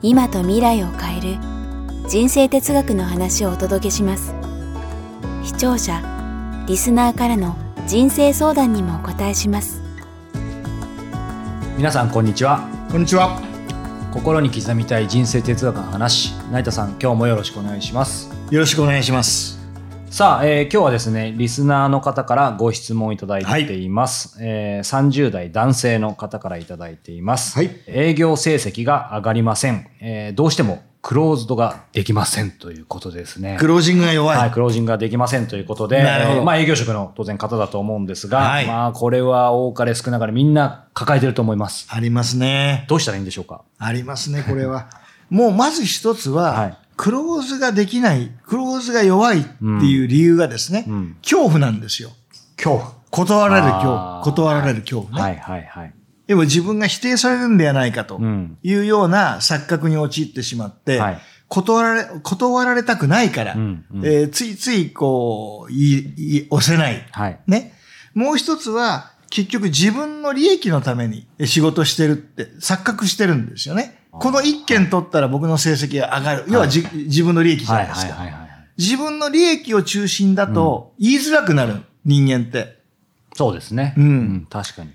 [0.00, 1.38] 今と未来を変える
[2.08, 4.32] 人生哲学の話をお届けします。
[5.42, 6.00] 視聴者
[6.68, 7.56] リスナーからの
[7.86, 9.82] 人生相談にもお答えします。
[11.76, 12.68] 皆さんこんにちは。
[12.92, 13.40] こんにちは。
[14.12, 16.32] 心に刻みたい人生哲学の話。
[16.52, 18.30] 成田さん今日もよろしくお願いします。
[18.50, 19.57] よろしくお願いします。
[20.10, 27.70] さあ、えー今日はですねリスナーの方からご質問いただいています、えー30代男性の方からいただいています、はい。
[27.86, 33.56] 営業成績が上がりません、えーどうしてもクローズドができませんということですね。
[33.60, 34.36] クロージングが弱い。
[34.36, 36.02] はい、クロージングができませんということで、
[36.44, 38.66] まあ営業職の当然方だと思うんですが、はい。
[38.66, 41.86] まあこれは多かれ少なかれみんな抱えてると思います。
[41.88, 42.84] ありますね。
[42.88, 43.62] どうしたらいいんでしょうか？
[43.78, 44.90] ありますね、これは。
[45.30, 52.10] もうまず一つは、はいクローズができない、クローズが弱いっていう理由がですね、うん恐怖なんですよ。
[52.56, 52.92] 恐怖。
[53.10, 54.22] 断られる恐怖。
[54.24, 55.22] 断られる恐怖ね。
[55.22, 55.94] はいはいはい。
[56.26, 67.06] でも自分が否定されるんではないかとうんいうような錯覚に陥ってしまって、はい断られ、断られたくないから、うんうんえーついついこう、言い、言い押せない。
[67.10, 67.40] はい。
[67.46, 67.72] ね。
[68.12, 73.97] もう一つは、結局自分の利益のために仕事してるって錯覚してるんですよね。
[74.20, 76.44] この一件取ったら僕の成績が上がる。
[76.48, 78.14] 要はじ、自分の利益じゃはないいですか。
[78.14, 78.48] はいはいはい。
[78.76, 82.78] 自分の利益を中心だと言いづらくなる、人間って。
[83.34, 83.94] そうですね。
[83.96, 84.90] うん確かに。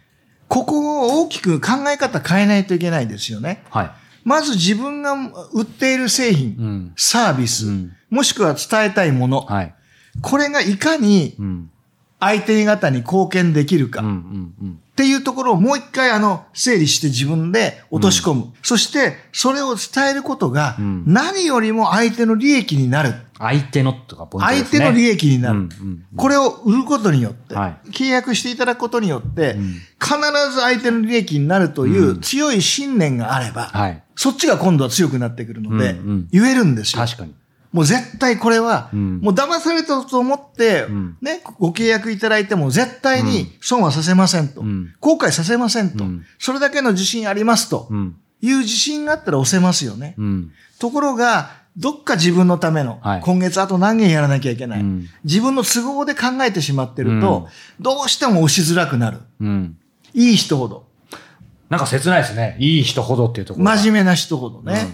[0.47, 3.63] ここを大きく考え方変えないといけないですよね。
[3.69, 3.91] はい。
[4.23, 5.13] まず自分が
[5.53, 6.93] 売っている製品、うん。
[6.95, 9.73] サービス、うんもしくは伝えたいもの、はい。
[10.21, 11.69] これがいかにうん。
[12.19, 14.01] 相手方に貢献できるか。
[14.01, 14.79] うんうんうん。
[14.93, 18.53] っていうところをもう一回あの、整理して自分で落とし込む。
[18.61, 23.15] そして、それを伝えることがうん、何よりも相手の利益になる。
[23.39, 24.65] 相手のとかポイントですね。
[24.65, 25.59] 相手の利益になる。
[25.59, 29.63] うんうんこれを売ることによって、はい契約していただくことによって、ん
[29.99, 30.15] 必
[30.51, 34.03] ず相手の利益になるという強い信念があれば、はい。
[34.15, 37.03] そっちが今度は強くなってくるので、うんうん言えるんですよ。
[37.03, 37.33] 確かに。
[37.73, 44.61] もう絶対これは、うんもう騙されたと思って、んね、ご契約いただいても絶対に損はさせませんと。
[44.61, 48.15] うん後悔させませんと、うんそれだけの自信ありますとうん。
[48.41, 50.15] いう自信があったら押せますよね。
[50.17, 50.51] うん。
[50.77, 57.47] ところが、どっか自分のための、はい今月あと何件やらなきゃいけない、うん自分の都合で考えてしまってると、
[57.79, 59.19] どうしても押しづらくなる。
[59.41, 59.77] うん。
[60.13, 60.85] いい人ほど。
[61.73, 62.55] なんか切ないですね。
[62.59, 63.75] いい人ほどっていうところが。
[63.77, 64.85] 真面目な人ほどね。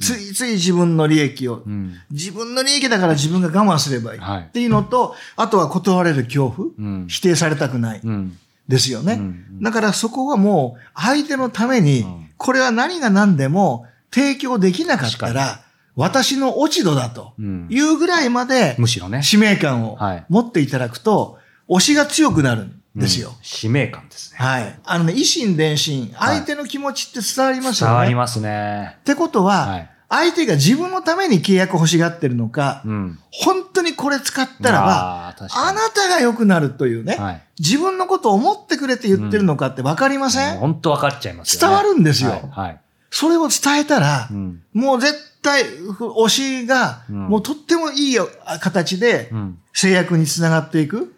[0.00, 4.18] ついつい自分の利益を、ん自分の利益だから自分が我慢すればいい。
[4.20, 8.00] はいっていうのと、あとは断られる恐怖、うん否定されたくない。
[8.02, 8.38] うん。
[8.66, 9.12] ですよね。
[9.12, 15.60] うんだからそこはもう相手のために、んこれは何が何でも提供できなかった確ら、
[15.96, 19.22] 私の落ち度だとうんいうぐらいまでむしろね。
[19.22, 21.36] 使命感をはい持っていただくと、
[21.68, 23.28] 推しが強くなるんですよ。
[23.28, 24.38] うん使命感ですね。
[24.38, 24.78] はい。
[24.84, 27.92] あのね、維心伝心、相手の気持ちって伝わりますよね。
[27.92, 28.96] 伝わりますね。
[29.00, 33.18] ってことは、はい相手が自分のために契約欲しがってるのか、うん。
[33.32, 41.66] 本当にこれ使ったらば、あなたが良くなるというね、はい自分のことを思ってくれて言ってるのかって分かりません、本当分かっちゃいますよね。
[41.68, 42.40] 伝わるんですよはい。
[42.50, 48.28] はいそれを伝えたら、うんもう絶対、ふ推しが、んもうとってもいいよ
[48.60, 51.13] 形でうん制約につながっていく。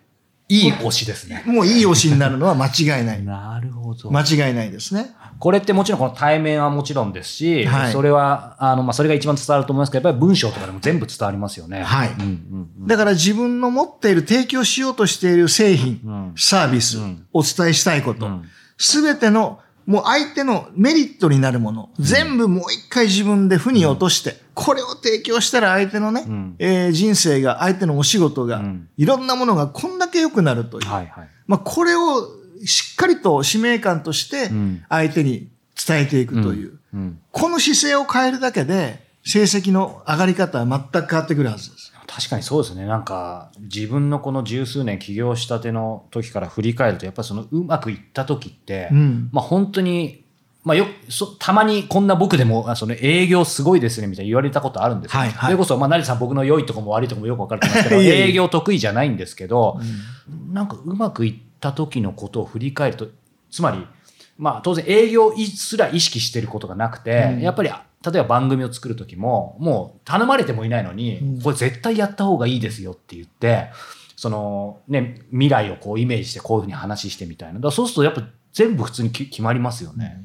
[0.48, 1.42] いい推しですね。
[1.44, 3.24] もういい推しになるのは間違いない。
[3.24, 4.10] なるほど。
[4.12, 5.10] 間違いないですね。
[5.38, 11.82] これってもちろんこの対面はもちろんですし、はいそれは、あの、まあ、それが一番伝わると思いますけど、やっぱり文章とかでも全部伝わりますよね。
[11.82, 18.44] はいうんうんうんだから自分の持っている提供しようとしている製品、うんサービス、んお伝えしたいことうん、
[18.78, 30.88] すべ、てのもう相手のメリットになるもの、全部もう一回自分で負に落として、これを提供したら相手のね、んえー人生が、相手のお仕事が、んいろんなものがこんだけ良くなるという。
[30.88, 31.28] はいはい。
[31.46, 32.28] まあ、これを
[32.64, 35.48] しっかりと使命感としてん相手に
[35.86, 37.20] 伝えていくという、うん。
[37.30, 41.92] この姿勢を変えるだけで成績の上がり方は全く変わってくるはずです。
[42.06, 42.86] 確かにそうですね。
[42.86, 49.28] なんか、自分のこの十数年起業したての時から振り返ると、やっぱりそのうまくいった時って、うん。
[49.32, 50.24] まあ本当に、
[50.64, 55.20] まあよそ、たまにこんな僕でも、あその営業すごいですねみたいに言われたことあるんですよ。
[55.20, 55.50] はいはい。
[55.50, 59.80] それこそ、まあ成田さん僕の良いとこも悪いとこもよくわかると思いますけど、 営業得意じゃないんですけど、
[60.52, 63.08] なんかうまくいった時のことを振り返ると、
[63.50, 63.86] つまり、
[64.38, 67.70] まあ当然営業すら意識してることがなくて、やっぱり
[68.04, 73.70] 例えば番組を作る時も、もう頼まれてもいないのに、うんこれ絶対やった方がいいですよって言って、
[74.16, 77.60] そのね、未来をこうイメージしてこういうふうに話してみたいな。
[77.60, 78.22] だそうするとやっぱ
[78.52, 80.24] 全部普通にき決まりますよね。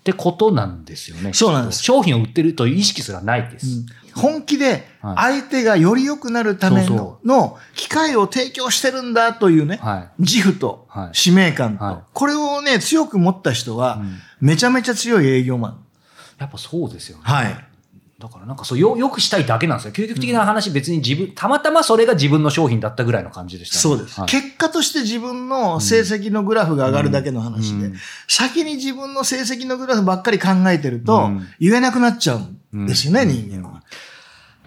[0.00, 1.32] ってことなんですよね。
[1.34, 3.84] そうなんです商品を売ってるという意識すらないです。
[4.14, 10.22] 本気ではい相手がより良くなるためのの機会を提供してるんだというね、はい。
[10.22, 15.84] 自負とはい使命感と、はいこれをね、強く持った人は、うんめちゃめちゃ強い営業マン。
[16.40, 17.22] やっぱそうですよね。
[17.24, 17.66] はい。
[18.18, 19.92] だからなんかそうよ、よくしたいだけなんですよ。
[19.92, 23.80] 究極的な話、別に自分、たまたまそれが自分の商品だったぐらいの感じでしたね。
[23.80, 27.94] そうです、はい結果として自分の成績のグラフが上がるだけの話で、うん
[28.28, 33.82] 先に自分の成績のグラフばっかり考えてるとうん、言えなくなっちゃうんですよね、うん人間は。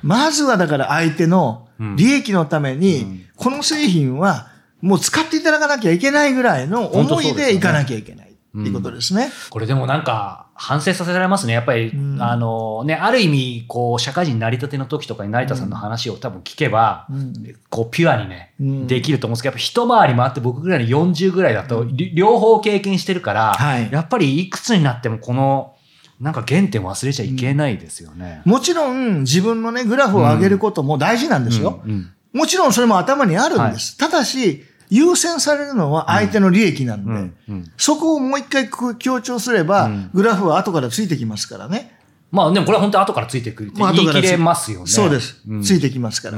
[0.01, 4.47] まずはだから相手の利益のために、うんこの製品は
[4.79, 9.31] もう使っていただかなきゃいけないぐらいの思いでいかなきゃいけないいうことですね。
[9.49, 11.53] これでもなんか、反省させられますね。
[11.53, 17.33] やっぱり、うんあのね、ある意味、こう、社会人になりたての時とかに成田さんの話を多分聞けば、うん
[17.69, 25.73] こう、ピュアにね、うんできると思うんですけど、やっぱ一回り回って僕ぐらいの40ぐらいだと、り両方経験してるから、はいやっぱりいくつになってもこの、
[26.19, 28.43] なんか原点忘れちゃいけないですよね。
[28.45, 31.81] もちろん自分のね、グラフを上げることも大事なんですよ。
[31.83, 33.95] うんうんもちろんそれも頭にあるんです。
[33.95, 34.63] ただし、
[34.95, 41.97] 優先されるのは相手の利益なんで、うんうんそこをもう一回く強調すれば、うんグラフは後からついてきますからね。
[42.31, 44.87] まあでもこれは本当後からついてくるってまあ言い切れますよね。
[44.87, 45.41] そうです。
[45.49, 46.37] んついてきますから。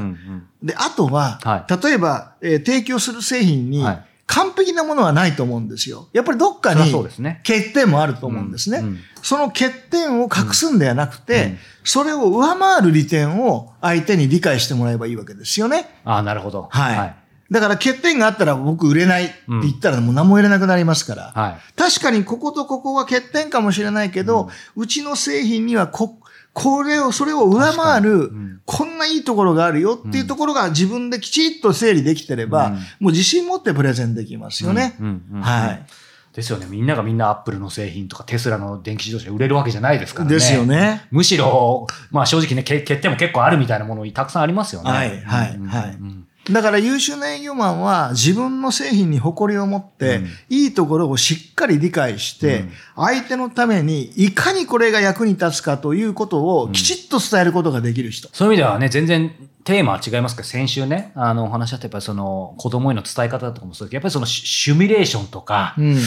[0.63, 6.07] で、あとは、は例えば、えー提供する製品にはい完璧なものはないと思うんですよ。
[6.11, 8.79] やっぱりどっかにそりゃそうですね欠点もあると思うんですね。
[8.79, 11.57] うんうんその欠点を隠すんではなくて、うん
[11.87, 15.99] それを上回る利点を相手に理解してもらえばいいわけですよね。
[16.03, 16.67] ああ、なるほど。
[16.71, 17.15] はい。
[17.51, 21.31] だから欠点があったら僕売れないって言ったらもう何も売れなくなりますから。
[21.35, 21.57] はい。
[21.75, 26.19] 確かにこことここは欠点かもしれないけど、うちの製品にはこ、
[26.53, 34.95] これを、それを上回る、んこんないいところがあるよっていうところが自分できちっと整理できてれば、うんもう自信持ってプレゼンできますよね。
[34.99, 35.85] うんうんうんはい。
[36.33, 36.65] ですよね。
[36.69, 40.35] みんながみんなアップルの製品とかテスラの電気自動車売れるわけじゃないですからね。
[40.35, 41.07] ですよね。
[41.11, 44.89] むしろ、まあ正直ね、け欠点も結構あるみたいなものたくさんありますよね。
[44.91, 50.27] はいはいうんはいうんだから優秀な営業マンは自分の製品に誇りを持って、うん。
[50.49, 52.71] いいところをしっかり理解して、うん。
[52.95, 58.29] 相手のためにいかにこれが役に立つかということをきちっと伝えることができる人。
[58.31, 59.31] そういう意味ではね、全然
[59.65, 65.97] テーマは違いますけど、先週ね、あの、お話しあったやっぱりその、子供への伝え方とかもそうですけど、やっぱりそのシシミュレーションとか、うん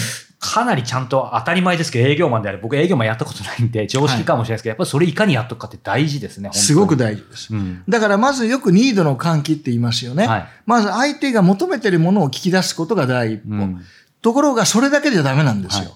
[0.41, 7.53] かなりちゃんと当たり前ですけど、営業マンであれ、僕営業マンやったことないんで、常識かもしれないですけど、やっぱりそれいかにやっとくかって大事ですね、すごく大事です。
[7.53, 7.83] うん。
[7.89, 10.29] だからまずよくニードの喚起って言いますよね。
[10.29, 13.57] はいまず相手が求めてるものを聞き出すことが第一歩。
[13.57, 13.85] うん
[14.21, 15.85] ところがそれだけじゃダメなんですよ。
[15.85, 15.93] はい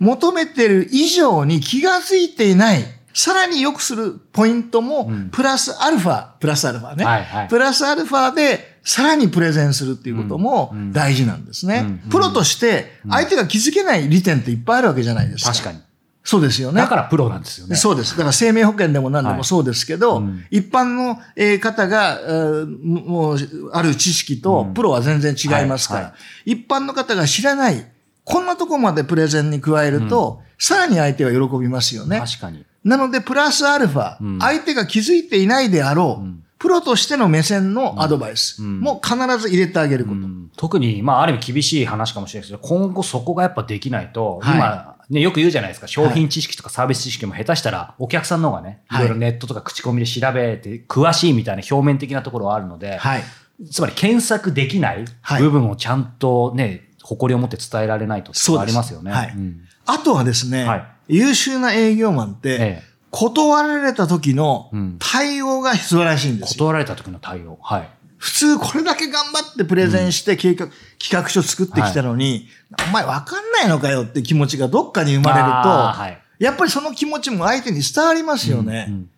[0.00, 2.84] 求めてる以上に気がついていない。
[3.14, 7.04] さらに良くするポイントもうん、プラスアルファ、プラスアルファね。
[7.04, 12.00] はいはいプラスアルファで、さらにプレゼンするっていうこともうんうん大事なんですね。
[12.04, 15.52] うんプロとして、相手が気づけない利点っていっぱいあるわけじゃないですか。
[15.52, 15.80] 確かに。
[16.26, 16.80] そうですよね。
[16.80, 17.76] だからプロなんですよね。
[17.76, 18.12] そうです。
[18.12, 26.14] だから生命保険でも何ではいもそうですけど、うん一般のえー方が、えーもう、ある知識とうんプロは全然違いますから、はいは
[26.46, 27.86] 一般の方が知らない、
[28.24, 32.18] こんなとこまでプレゼンに加えると、さらに相手は喜びますよね。
[32.20, 32.64] 確かに。
[32.84, 34.38] なので、プラスアルファ、うん。
[34.38, 36.44] 相手が気づいていないであろう、うん。
[36.58, 38.80] プロとしての目線のアドバイスうん。
[38.80, 40.16] も必ず入れてあげること。
[40.16, 40.50] うん。
[40.56, 44.56] 特に、まあ、ある意味厳しい話かもしれないですけど、今後そこがやっぱできないと、はい。
[44.56, 49.02] 今、ね、よく言うじゃないですか、商品知識とかサービス知識も下手したら、お客さんの方がね、いはい。
[49.04, 53.22] ろいろネットとか口コミで調べて、詳しいみたいな表面的なところはあるので、はい。
[53.70, 55.04] つまり検索できない。
[55.38, 59.12] 部分をちゃんとね、誇りを持って伝えられないとってことがありますよね。
[59.12, 62.56] はいんあとはですね、はい優秀な営業マンって、え
[62.90, 66.64] え断られた時のうん対応が素晴らしいんですよ。
[66.64, 67.58] 断られた時の対応。
[67.62, 67.88] はい。
[68.16, 70.68] 普通これだけ頑張ってプレゼンして計画、
[70.98, 72.48] 企画書作ってきたのに、
[72.88, 78.86] お前わかんないのかよって気持ちがどっかに生まれると、やっぱりその気持ちも相手に伝わりますよね。
[78.88, 79.10] うん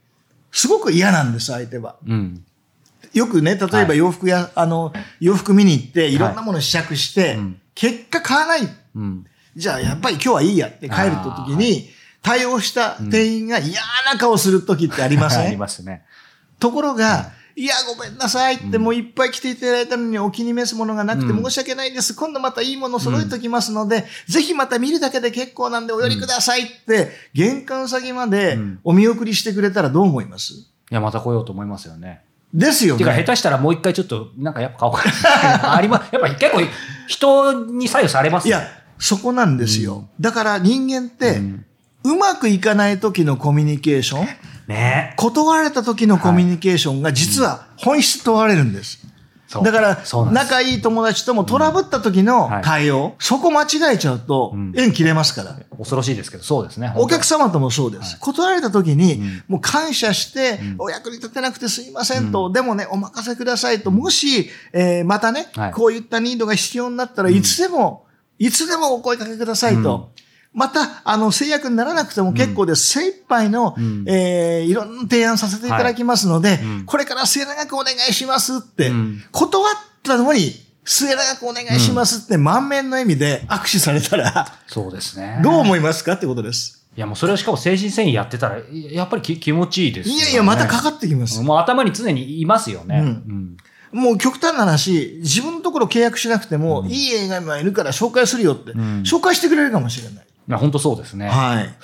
[0.53, 1.97] すごく嫌なんです、相手は。
[2.07, 2.43] うん。
[3.13, 4.91] よくね、例えばはい洋服や、あの、
[5.21, 8.69] 洋服見に行って、いろんなもの試着して、うん結果買わない。
[8.97, 9.25] うん。
[9.55, 11.89] じゃあやっぱり今日はいいやって帰ると時に、
[12.23, 13.81] 対応した店員が嫌
[14.13, 16.03] な顔する時ってありません、ありますね。
[16.59, 22.15] ところが、いや、ごめんなさいって、もういっぱい来ていただいたのにお気に召すものがなくてうん申し訳ないです。
[22.15, 30.53] 今度またいいもの揃えときますので、ぜひまた見るだけで結構なんでお寄りくださいって、玄関先までうんお見送りしてくれたらどう思います？
[30.53, 32.21] いや、また来ようと思いますよね。
[32.55, 33.25] ですよてか、下ね。
[33.25, 35.05] 手したらもう一回ちょっと、なんかやっぱ買おうか
[35.63, 35.77] な。
[35.77, 36.09] あります。
[36.13, 36.61] やっぱ結構、
[37.07, 38.63] 人に左右されますいや、
[38.99, 40.09] そこなんですよ。
[40.21, 41.41] だから人間って、
[42.05, 44.27] うまくいかない時のコミュニケーション、
[44.69, 48.99] ね断られた時のコミュニケーションが実は本質問われるんです。
[49.01, 49.11] そう
[49.63, 49.99] だから
[50.33, 52.63] 仲いい友達ともトラブった時のはい。
[52.63, 54.73] 対応、そこ間違えちゃうとん。
[54.77, 55.57] 縁切れますから。
[55.79, 56.93] 恐ろしいですけど、そうですね。
[56.97, 58.19] お客様ともそうです。
[58.19, 59.43] 断られた時に、ん。
[59.47, 65.73] もう感謝して、お役に立てなくてすいませんと、でもね、お任せくださいと、もし、えーまたね、はい。
[65.73, 68.07] こういったニードが必要になったらいつでも、
[68.39, 70.11] いつでもお声かけくださいと。
[70.57, 72.99] また、あの、制約にならなくても結構です。
[72.99, 80.53] 精一杯の、んえーいろんな提案させていただきますので、うんこれから末永くお願いしますって、うん断ったのに、
[80.87, 85.41] 末永くお願いしますって満面の意味で握手されたら、そうですね。
[85.43, 86.87] どう思いますかってことです。
[86.97, 90.23] いや、もうそれをしかも精神繊維やってたら、やっぱりき気持ちいいですよね。
[90.23, 91.39] いやいや、またかかってきます。
[91.43, 93.01] もう頭に常にいますよね。
[93.01, 93.57] うんうん
[93.93, 100.27] もう極端な話、自分のところ契約しなくても、いい映画がいるから紹介するよって、ん紹介してくれるかもしれない。
[100.49, 101.29] いや、本当そうですね。
[101.29, 101.75] はい。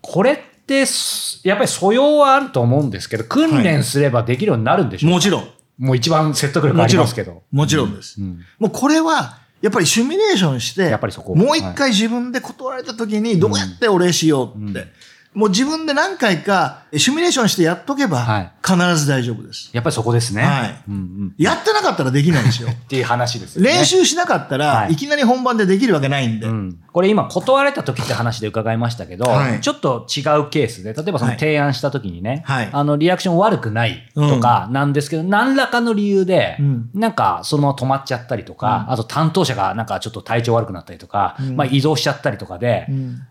[0.00, 5.48] これって、すやっぱり素養はあると思うんですけど、訓練すればできるようになるんでしょうか、もちろん。
[5.78, 7.42] もう一番説得力ありますけど。。
[7.50, 8.20] もちろんです。
[8.20, 14.86] うんもうこれは、やっぱりシミュレーションして、やっぱりそこもう一回自分で断られた時にどうやってお礼しようって、
[15.32, 19.70] もう自分で何回かシミュレーションしてやっとけばはい、必ず大丈夫です。
[19.72, 20.42] やっぱりそこですね。
[20.42, 20.82] はい。
[20.88, 21.34] うんうん。
[21.38, 22.68] やってなかったらできないんですよ。
[22.68, 23.70] っていう話ですよね。
[23.70, 24.94] 練習しなかったら、はい。
[24.94, 26.46] いきなり本番でできるわけないんで。
[26.46, 29.60] うん、これ今断られた時って話で伺いましたけど、はい。
[29.60, 31.38] ちょっと違うケースで例えばそのはい。
[31.38, 32.68] 提案した時にね、はい。
[32.72, 36.90] あのリアクション悪くないとかなんですけど、何らかの理由で、うん。
[36.92, 41.56] なんかそのまま止まっちゃったりとか、あと担当者がなんかちょっと体調悪くなったりとか、うん。
[41.56, 43.22] まあ、移動しちゃったりとかで、うん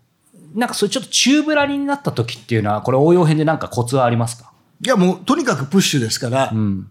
[0.55, 4.51] なんかそういうちょっと宙ぶらりんになった時っていうのはこれ応用編でなんかコツはありますか、
[4.83, 6.89] いやもうとにかくプッシュですから、うん。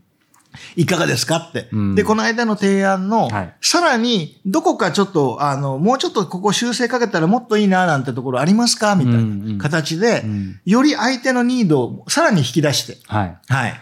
[0.77, 1.69] いかがですかって。
[1.73, 1.95] うん。
[1.95, 3.55] で、この間の提案の、はい。
[3.61, 9.59] さらに、どこかちょっと、あの、もうちょっとここ修正かけたらもっといいな、なんてところありますかみたいうんうん。
[9.59, 10.61] な形で、うん。
[10.65, 13.39] より相手のニードをさらに引き出して、はい。
[13.49, 13.81] はい。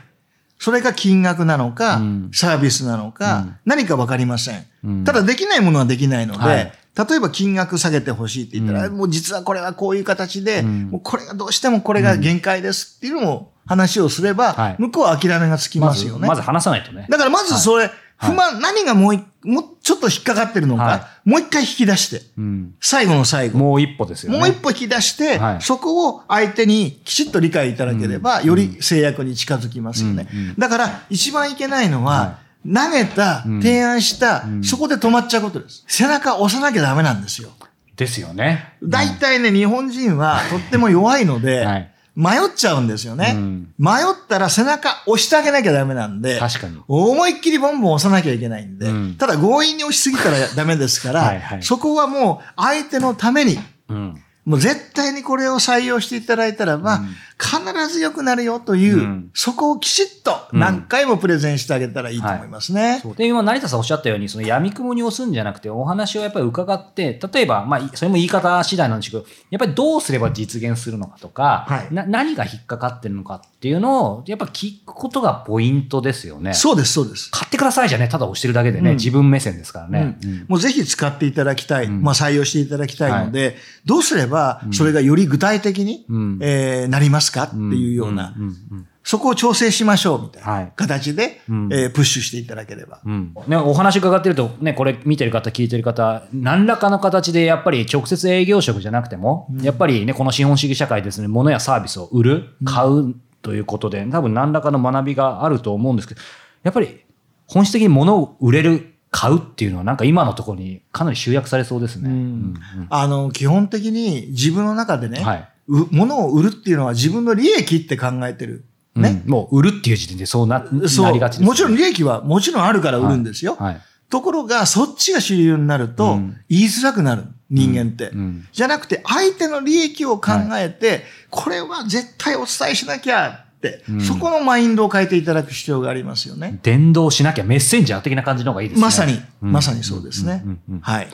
[0.59, 2.30] それが金額なのか、うん。
[2.33, 3.56] サービスなのか、うん。
[3.64, 5.04] 何かわかりません,、うん。
[5.04, 8.97] ただできないものはできないので、はい例えば金額下げてほしいって言ったら、うん。
[8.97, 10.83] もう実はこれはこういう形で、うん。
[10.85, 14.76] もうこれがどうしてもこれが限界ですっていうのを話をすれば、はい。
[14.79, 16.21] 向こうは諦めがつきまますよね。
[16.21, 17.07] ずまず話さないとね。
[17.11, 23.59] だからまずそれ、不満、何がもういもうちょっと引っかかってるのか、はもう一回引き出して、うん、最後の最後。
[23.59, 24.38] もう一歩ですよね。
[24.38, 25.62] もう一歩引き出して、はい。
[25.62, 30.29] そこを相手にきちっと理解いただければ、より制約に近づきますよね。
[30.33, 30.38] うん。
[30.38, 30.55] うん。
[30.57, 32.38] だから、一番いけないのは、は
[32.75, 35.85] 投げた、うん提案した、んそこで止まっちゃうことです。
[35.87, 37.50] 背中押さなきゃダメなんですよ。
[37.96, 38.75] ですよね。
[38.82, 43.35] 大体ね、日本人はとっても弱いので、 はい迷っちゃうんですよね。
[43.37, 46.80] うん迷ったら背中押してあげなきゃダメなんで、確かに。
[46.88, 53.58] 思いっきりボンボン押さなきゃいけないんで、うんただ強引に押しすぎたらダメですから、はいはいそこはもう相手のために、
[53.90, 59.31] うんもう絶対にこれを採用していただいたらば、うん必ず良くなるよという、うん。
[59.35, 63.00] そこをきちっと何回もプレゼンしてあげたらいいと思いますね。
[63.02, 63.14] そう。
[63.14, 71.95] で今成田さんおっしゃったようにその闇雲に押すんじゃなくてお話をやっぱり伺って例えば、まあ、それも言い方次第なんですけどやっぱりどうすれば実現するのかとか、はい。
[71.95, 76.55] な何が引っかかってるのかっていうのをやっぱ聞くことがポイントですよね。
[76.55, 77.31] そうです、そうです。
[77.31, 78.97] 買ってくださいじゃねただ押してるだけでね、うん。
[78.97, 80.19] 自分目線ですからね。
[80.49, 82.02] もうぜひ使っていただきたい、うん。
[82.02, 86.38] まあ採用していただきたいので、どうすればそれがより具体的に、うん。
[86.40, 87.45] えーなりますか？
[87.45, 90.73] っていうような、んんうんそこを調整しましょうみたいはない。
[90.75, 91.68] 形で、うん。
[91.73, 93.00] えープッシュしていただければ。
[93.06, 93.35] うん。
[93.47, 106.21] ね、お話伺ってると、ね、これ見てる方、聞いてる方、何らかの形でやっぱり直接営業職じゃなくても、やっぱりね、この資本主義社会ですね、物やサービスを売る、買うということで、多分何らかの学びがあると思うんですけど、
[106.64, 107.04] やっぱり
[107.47, 112.11] 本質的に物を売れる、買うっていうのは、なんか今のところにかなり集約されそうですね。
[112.11, 112.54] うん。
[112.90, 115.38] あの、基本的に自分の中でね、はい。
[115.38, 118.64] う物を売るっていうのは自分の利益って考えてる。
[118.94, 119.23] ね。
[119.25, 121.46] うんもう売るっていう時点でそうなそうなりがちです、ね。
[121.46, 123.56] もちろん利益はもちろんあるから売るんですよ。
[123.56, 123.80] はい。
[124.08, 127.25] ところが、そっちが主流になると、うん言いづらくなる。
[127.49, 136.58] 人間って、うんじゃなくて、相手の利益を考えて、これは絶対お伝えしなきゃって、うんそこのマインドを変えていただく必要がありますよね。
[136.62, 138.82] 伝道しなきゃメッセンジャー的な感じの方がいいですね。
[138.82, 140.44] まさに、うんまさにそうですね。
[140.80, 141.08] はい。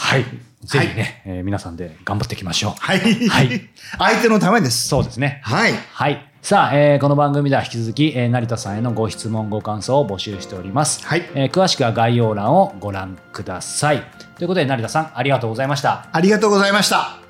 [0.00, 0.24] はい。
[0.64, 2.72] ぜひね、えー皆さんで頑張っていきましょう。
[2.78, 3.00] はい。
[3.28, 4.88] はい 相手のためです。
[4.88, 5.40] そうですね。
[5.44, 5.74] はい。
[5.92, 6.26] はい。
[6.42, 11.06] さあ、えーこの番組では引き続き、えー成田さんへのご質問、ご感想を募集しております。
[11.06, 14.02] はいえー詳しくは概要欄をご覧ください。
[14.38, 16.06] ということで、成田さん、ありがとうございました。
[16.12, 17.29] ありがとうございました。